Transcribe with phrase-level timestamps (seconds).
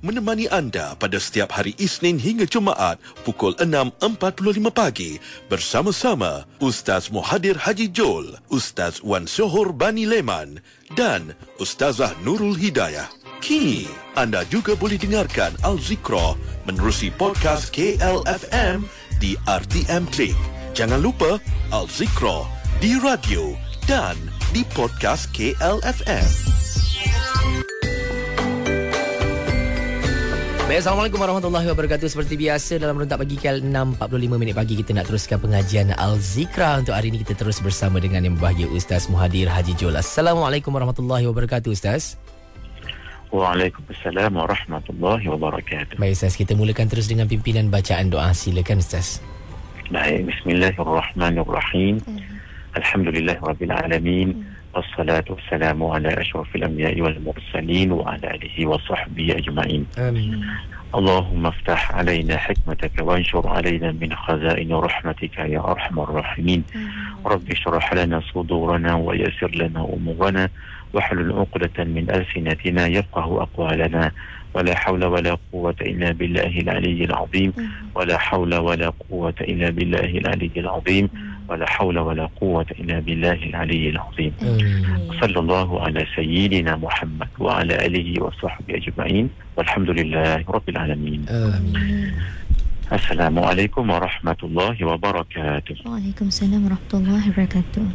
[0.00, 5.18] menemani anda pada setiap hari Isnin hingga Jumaat pukul 6.45 pagi
[5.50, 10.62] bersama-sama Ustaz Muhadir Haji Jol, Ustaz Wan Sohor Bani Leman
[10.94, 13.10] dan Ustazah Nurul Hidayah.
[13.38, 13.86] Kini,
[14.18, 16.34] anda juga boleh dengarkan Al-Zikra
[16.66, 18.82] menerusi podcast KLFM
[19.22, 20.38] di RTM Klik.
[20.74, 21.38] Jangan lupa
[21.70, 22.46] Al-Zikra
[22.82, 23.54] di radio
[23.86, 24.18] dan
[24.50, 26.57] di podcast KLFM.
[30.68, 32.12] Baik, Assalamualaikum warahmatullahi wabarakatuh.
[32.12, 36.92] Seperti biasa dalam rentak pagi KL 6.45 minit pagi Kita nak teruskan pengajian Al-Zikra Untuk
[36.92, 39.96] hari ini kita terus bersama dengan yang berbahagia Ustaz Muhadir Haji Jol.
[39.96, 42.20] Assalamualaikum warahmatullahi wabarakatuh Ustaz.
[43.32, 45.96] Waalaikumsalam warahmatullahi wabarakatuh.
[45.96, 48.28] Baik Ustaz, kita mulakan terus dengan pimpinan bacaan doa.
[48.36, 49.24] Silakan Ustaz.
[49.88, 52.04] Baik, bismillahirrahmanirrahim.
[52.76, 54.28] Alhamdulillah Rabbil Alamin.
[54.36, 59.86] Wassalatu ashrafil anbiya'i wal mursalin wa ala alihi wa sahbihi ajma'in.
[59.98, 60.44] Amin.
[60.88, 66.64] اللهم افتح علينا حكمتك وانشر علينا من خزائن رحمتك يا أرحم الراحمين.
[67.26, 70.48] رب اشرح لنا صدورنا ويسر لنا أمورنا
[70.92, 74.12] واحلل عقدة من ألسنتنا يفقه أقوالنا.
[74.54, 77.52] ولا حول ولا قوة إلا بالله العلي العظيم.
[77.94, 81.08] ولا حول ولا قوة إلا بالله العلي العظيم.
[81.48, 84.32] ولا حول ولا قوة إلا بالله العلي العظيم.
[85.20, 89.26] صلى الله على سيدنا محمد وعلى آله وصحبه أجمعين.
[89.56, 91.20] والحمد لله رب العالمين.
[91.28, 92.12] Amin.
[92.92, 95.76] السلام عليكم ورحمة الله وبركاته.
[95.88, 97.88] Waalaikumsalam warahmatullahi wabarakatuh.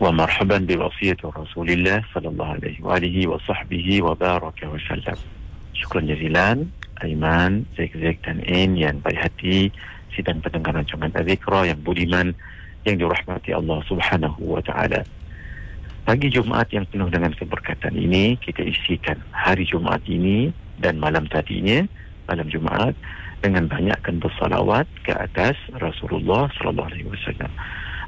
[0.00, 5.18] ومرحبا بوصية رسول الله صلى الله عليه وآله وصحبه وبارك وسلم.
[5.74, 6.66] شكرا جزيلا.
[7.02, 9.74] Aiman, Zek Zek dan In yang baik hati
[10.14, 12.38] sidang pendengar rancangan Azikra yang budiman
[12.84, 15.04] yang dirahmati Allah Subhanahu wa taala.
[16.04, 21.80] Pagi Jumaat yang penuh dengan keberkatan ini kita isikan hari Jumaat ini dan malam tadinya
[22.28, 22.92] malam Jumaat
[23.40, 27.52] dengan banyakkan bersalawat ke atas Rasulullah sallallahu alaihi wasallam.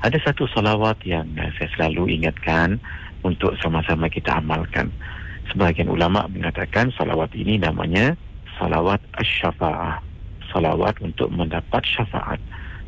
[0.04, 2.76] Ada satu salawat yang saya selalu ingatkan
[3.24, 4.92] untuk sama-sama kita amalkan.
[5.52, 8.12] Sebahagian ulama mengatakan salawat ini namanya
[8.60, 10.04] salawat asy-syafa'ah.
[10.52, 12.40] Salawat untuk mendapat syafaat.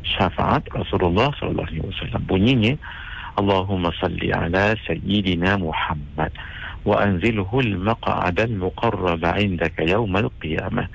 [0.09, 2.73] Syafaat Rasulullah sallallahu alaihi wasallam bunyinya
[3.37, 6.33] Allahumma salli ala sayyidina Muhammad
[6.83, 10.87] wa anzilhu al-maq'ad al-muqarrab 'indaka yawm al-qiyamah.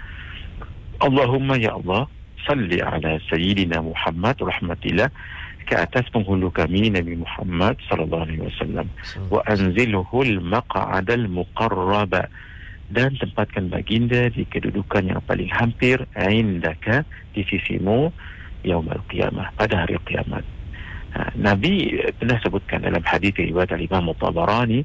[1.00, 2.10] Allahumma ya Allah
[2.44, 5.08] salli ala sayyidina Muhammad rahmatillah
[5.64, 8.86] ke atas penghulu kami Nabi Muhammad sallallahu alaihi wasallam
[9.32, 12.12] wa anzilhu al-maq'ad al-muqarrab
[12.92, 18.12] dan tempatkan baginda di kedudukan yang paling hampir indaka di sisimu
[18.64, 20.44] yaumul qiyamah pada hari kiamat.
[21.14, 24.82] Ha, Nabi pernah sebutkan dalam hadis riwayat Imam Tabarani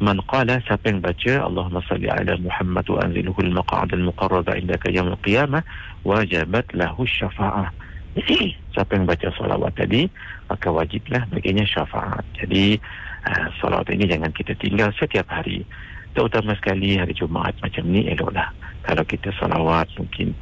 [0.00, 5.18] man qala siapa yang baca Allahumma salli ala Muhammad wa anzilhu al-maq'ad al-muqarrab indaka yaumul
[5.20, 5.60] qiyamah
[6.06, 7.68] wajabat lahu syafa'ah.
[8.74, 10.10] siapa yang baca salawat tadi
[10.50, 12.26] maka wajiblah baginya syafaat.
[12.42, 12.74] Jadi
[13.26, 15.62] uh, salawat ini jangan kita tinggal setiap hari.
[16.10, 18.50] Terutama sekali hari Jumaat macam ni eloklah.
[18.82, 20.34] Kalau kita salawat mungkin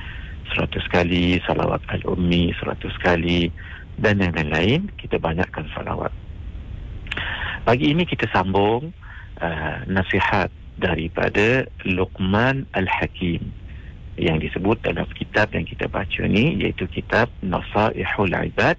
[0.55, 3.53] 100 kali, salawat al-ummi 100 kali
[3.99, 6.15] dan yang lain-lain kita banyakkan salawat.
[7.67, 8.95] Pagi ini kita sambung
[9.43, 10.49] uh, nasihat
[10.79, 13.43] daripada Luqman Al-Hakim
[14.19, 18.79] yang disebut dalam kitab yang kita baca ni iaitu kitab Nasaihul Ibad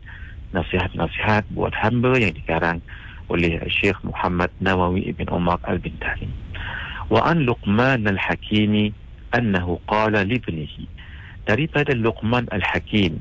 [0.56, 2.80] nasihat-nasihat buat hamba yang dikarang
[3.30, 6.28] oleh Syekh Muhammad Nawawi Ibn Umar Al-Bintani.
[7.14, 8.96] Wa an Luqman Al-Hakim
[9.36, 10.90] annahu qala libnihi
[11.46, 13.20] daripada Luqman Al-Hakim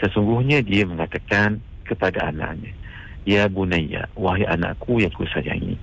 [0.00, 2.72] sesungguhnya dia mengatakan kepada anaknya
[3.28, 5.78] ya bunayya wahai anakku yang ku sayangi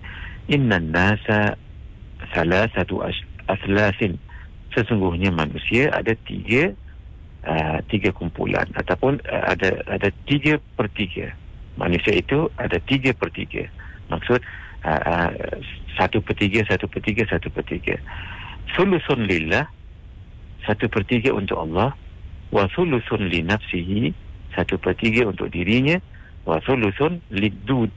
[0.49, 1.55] inna nasa
[2.33, 2.99] salasatu
[3.47, 4.17] aslasin.
[4.69, 6.73] Sesungguhnya manusia ada tiga
[7.45, 11.33] uh, tiga kumpulan ataupun uh, ada ada tiga per tiga.
[11.77, 13.65] Manusia itu ada tiga per tiga.
[14.13, 14.41] Maksud
[14.85, 15.31] uh, uh,
[15.97, 17.97] satu per tiga satu per tiga satu per tiga.
[18.77, 19.65] Sulusun lillah
[20.67, 21.95] satu per tiga untuk Allah.
[22.51, 24.11] Wa sulusun li nafsihi.
[24.55, 25.99] Satu per tiga untuk dirinya.
[26.43, 27.95] Wa sulusun lidud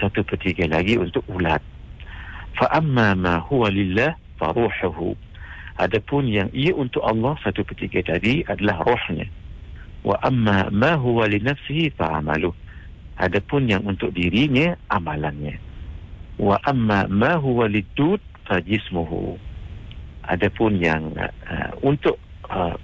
[0.00, 1.62] satu per tiga lagi untuk ulat.
[2.58, 5.14] Fa amma ma huwa lillah fa ruhuhu.
[5.74, 9.26] Adapun yang ia untuk Allah satu per tiga tadi adalah rohnya.
[10.06, 12.54] Wa amma ma huwa li nafsihi fa amaluh.
[13.18, 15.58] Adapun yang untuk dirinya amalannya.
[16.38, 19.38] Wa amma ma huwa lidud fa jismuhu
[20.28, 22.16] adapun yang uh, untuk
[22.48, 22.76] uh,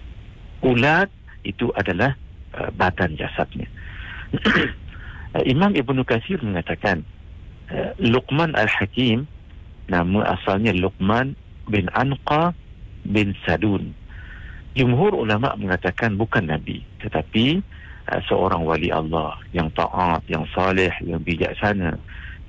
[0.64, 1.08] ulat
[1.44, 2.12] itu adalah
[2.56, 3.68] uh, badan jasadnya.
[5.36, 7.02] uh, Imam Ibnu Katsir mengatakan
[7.72, 9.24] uh, Luqman Al-Hakim
[9.88, 11.34] nama asalnya Luqman
[11.68, 12.52] bin Anqa
[13.06, 13.96] bin Sadun.
[14.78, 17.58] Jumhur ulama mengatakan bukan nabi tetapi
[18.12, 21.96] uh, seorang wali Allah yang taat, yang saleh, yang bijaksana.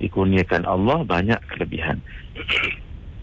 [0.02, 2.02] Dikurniakan Allah banyak kelebihan.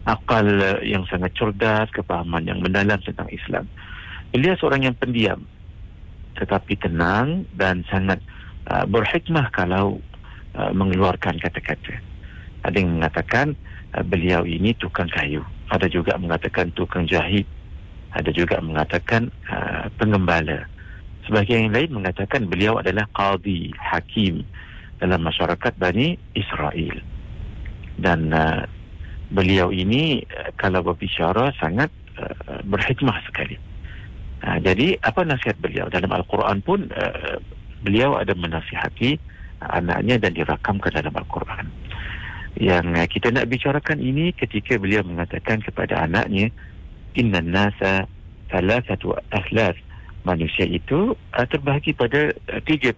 [0.10, 3.70] Akal yang sangat cerdas, kepahaman yang mendalam tentang Islam.
[4.34, 5.46] Beliau seorang yang pendiam
[6.38, 8.24] tetapi tenang dan sangat
[8.72, 10.00] uh, berhikmah kalau
[10.56, 12.00] uh, mengeluarkan kata-kata.
[12.64, 13.60] Ada yang mengatakan
[13.94, 15.44] uh, beliau ini tukang kayu.
[15.68, 17.44] Ada juga mengatakan tukang jahit
[18.14, 20.66] ada juga mengatakan uh, pengembala.
[21.30, 24.42] Sebagian yang lain mengatakan beliau adalah qadi, hakim
[24.98, 26.98] dalam masyarakat Bani Israel.
[28.02, 28.66] Dan uh,
[29.30, 33.58] beliau ini uh, kalau berbicara sangat uh, berhikmah sekali.
[34.42, 37.38] Uh, jadi apa nasihat beliau dalam Al-Quran pun uh,
[37.84, 39.20] beliau ada menasihati
[39.60, 41.68] anaknya dan dirakamkan dalam Al-Quran.
[42.58, 46.50] Yang uh, kita nak bicarakan ini ketika beliau mengatakan kepada anaknya
[47.14, 48.08] inna nasa
[48.50, 49.78] satu ahlaf
[50.26, 52.94] manusia itu uh, terbahagi pada uh, tiga,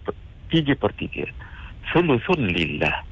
[0.47, 1.27] tiga per tiga
[1.89, 3.03] sulusun lillah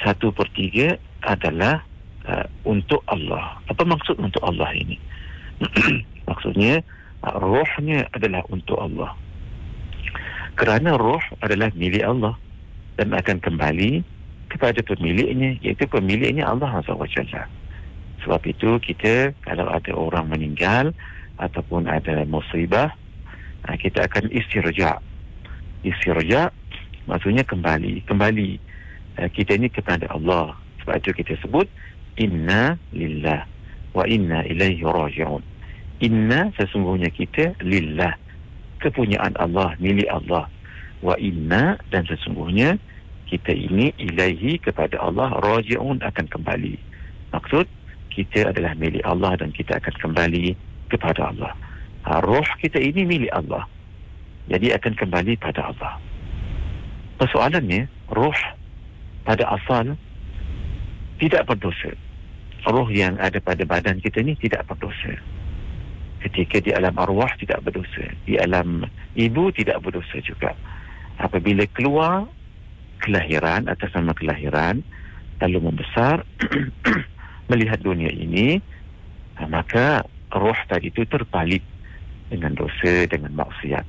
[0.00, 1.84] satu per tiga adalah
[2.26, 3.58] uh, untuk Allah.
[3.70, 4.98] Apa maksud untuk Allah ini?
[6.28, 6.84] Maksudnya
[7.24, 9.14] uh, rohnya adalah untuk Allah.
[10.56, 12.34] Kerana roh adalah milik Allah
[12.96, 14.04] dan akan kembali
[14.52, 17.36] kepada pemiliknya iaitu pemiliknya Allah SWT
[18.26, 20.90] sebab itu kita kalau ada orang meninggal
[21.38, 22.90] ataupun ada musibah
[23.62, 24.98] ah, kita akan istirja.
[25.86, 26.50] Istirja
[27.06, 28.02] maksudnya kembali.
[28.02, 28.58] Kembali
[29.22, 30.58] ah, kita ini kepada Allah.
[30.82, 31.70] Sebab itu kita sebut
[32.16, 33.44] inna lillah
[33.92, 35.42] wa inna ilaihi raji'un
[36.00, 38.12] inna sesungguhnya kita lillah
[38.80, 40.48] kepunyaan Allah milik Allah
[41.00, 42.76] wa inna dan sesungguhnya
[43.26, 46.76] kita ini ilaihi kepada Allah raji'un akan kembali
[47.32, 47.68] maksud
[48.16, 50.56] kita adalah milik Allah dan kita akan kembali
[50.88, 51.52] kepada Allah.
[52.08, 53.68] Ha, roh kita ini milik Allah.
[54.48, 56.00] Jadi akan kembali pada Allah.
[57.20, 58.38] Persoalannya, roh
[59.28, 60.00] pada asal
[61.20, 61.92] tidak berdosa.
[62.66, 65.14] Roh yang ada pada badan kita ini tidak berdosa.
[66.18, 68.10] Ketika di alam arwah tidak berdosa.
[68.26, 68.82] Di alam
[69.14, 70.50] ibu tidak berdosa juga.
[71.22, 72.26] Apabila keluar
[73.00, 74.80] kelahiran atas nama kelahiran
[75.40, 76.24] lalu membesar
[77.50, 78.58] melihat dunia ini
[79.36, 80.02] ha, maka
[80.32, 81.62] roh tadi itu terpalit
[82.32, 83.86] dengan dosa dengan maksiat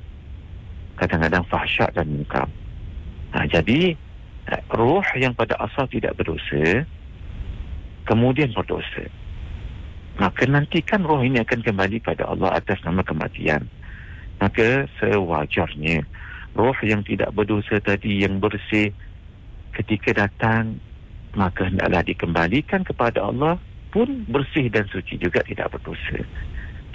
[1.00, 2.44] kadang-kadang fahsyat dan muka
[3.32, 3.96] nah, jadi
[4.52, 6.84] ha, roh yang pada asal tidak berdosa
[8.08, 9.04] kemudian berdosa
[10.18, 13.68] maka nanti kan roh ini akan kembali pada Allah atas nama kematian
[14.40, 16.02] maka sewajarnya
[16.56, 18.90] roh yang tidak berdosa tadi yang bersih
[19.76, 20.80] ketika datang
[21.36, 23.60] maka hendaklah dikembalikan kepada Allah
[23.92, 26.24] pun bersih dan suci juga tidak berdosa.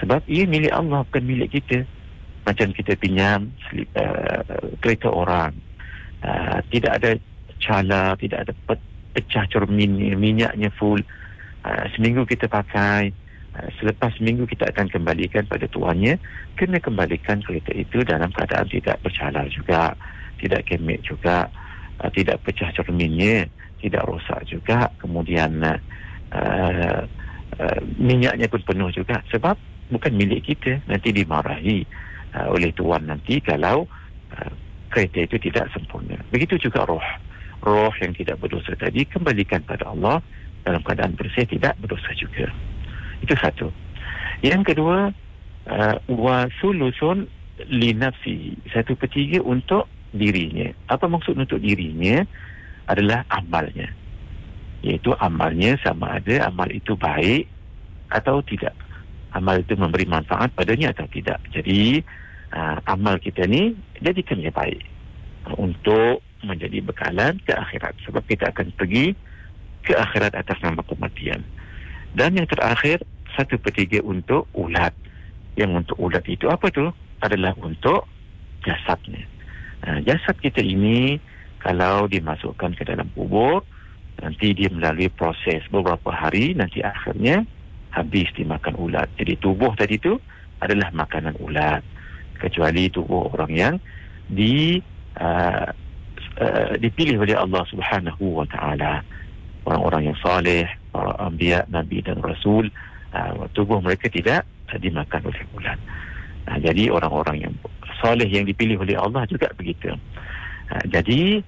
[0.01, 1.85] Sebab ia milik Allah bukan milik kita.
[2.43, 3.55] Macam kita pinjam
[3.95, 5.55] uh, kereta orang.
[6.19, 7.11] Uh, tidak ada
[7.59, 8.53] cala, tidak ada
[9.13, 10.99] pecah cermin minyaknya full.
[11.63, 13.13] Uh, seminggu kita pakai.
[13.53, 16.19] Uh, selepas seminggu kita akan kembalikan pada tuannya.
[16.57, 19.93] Kena kembalikan kereta itu dalam keadaan tidak bercala juga.
[20.41, 21.47] Tidak kemek juga.
[22.01, 23.47] Uh, tidak pecah cerminnya
[23.83, 27.03] tidak rosak juga kemudian uh,
[27.59, 29.59] uh, minyaknya pun penuh juga sebab
[29.91, 31.83] bukan milik kita nanti dimarahi
[32.31, 33.83] uh, oleh tuan nanti kalau
[34.31, 34.51] uh,
[34.87, 37.03] kereta itu tidak sempurna begitu juga roh
[37.63, 40.19] roh yang tidak berdosa tadi kembalikan pada Allah.
[40.63, 42.47] Dalam keadaan bersih tidak berdosa juga.
[43.19, 43.67] Itu satu.
[44.39, 45.11] Yang kedua
[45.67, 47.27] uh, wa sulusun
[47.67, 48.55] li nafsi.
[48.71, 50.71] Satu ketiga untuk dirinya.
[50.87, 52.23] Apa maksud untuk dirinya?
[52.87, 53.91] Adalah amalnya.
[54.83, 57.47] Iaitu amalnya sama ada amal itu baik
[58.11, 58.75] atau tidak.
[59.31, 61.39] Amal itu memberi manfaat padanya atau tidak.
[61.51, 62.03] Jadi
[62.55, 64.83] uh, amal kita ni jadikan dia baik.
[65.59, 67.95] Untuk menjadi bekalan ke akhirat.
[68.07, 69.15] Sebab kita akan pergi
[69.83, 71.43] ke akhirat atas nama kematian.
[72.13, 73.01] Dan yang terakhir,
[73.33, 74.93] satu petiga untuk ulat.
[75.57, 76.93] Yang untuk ulat itu apa tu?
[77.23, 78.05] Adalah untuk
[78.63, 79.25] jasadnya.
[79.83, 81.19] Uh, jasad kita ini
[81.59, 83.63] kalau dimasukkan ke dalam kubur
[84.19, 87.43] nanti dia melalui proses beberapa hari nanti akhirnya
[87.91, 90.15] habis dimakan ulat jadi tubuh tadi tu
[90.63, 91.83] adalah makanan ulat
[92.39, 93.75] kecuali tubuh orang yang
[94.31, 94.79] di
[95.19, 95.67] uh,
[96.39, 99.03] uh, dipilih oleh Allah Subhanahu wa taala.
[99.63, 102.67] Orang-orang yang saleh para anbiya nabi dan rasul
[103.15, 105.79] uh, tubuh mereka tidak uh, dimakan oleh ulat
[106.51, 107.53] uh, jadi orang-orang yang
[108.03, 109.95] saleh yang dipilih oleh Allah juga begitu.
[110.67, 111.39] Uh, jadi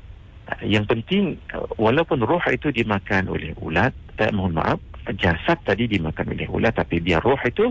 [0.62, 1.42] yang penting
[1.82, 4.78] walaupun roh itu dimakan oleh ulat tak mohon maaf
[5.18, 7.70] jasad tadi dimakan oleh ular tapi biar roh itu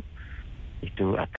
[0.82, 1.32] itu akan